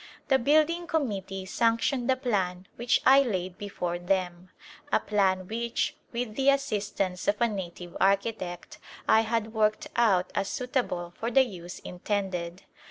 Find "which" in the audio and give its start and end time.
2.75-3.03, 5.47-5.95